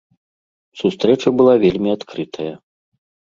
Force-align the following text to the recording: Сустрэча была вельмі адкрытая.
Сустрэча 0.79 1.29
была 1.41 1.53
вельмі 1.65 1.89
адкрытая. 1.97 2.49